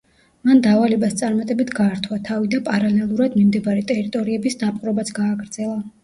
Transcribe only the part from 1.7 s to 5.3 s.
გაართვა თავი და პარალელურად მიმდებარე ტერიტორიების დაპყრობაც